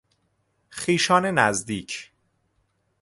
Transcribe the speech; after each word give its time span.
خویشان 0.71 1.25
نزدیک 1.25 2.11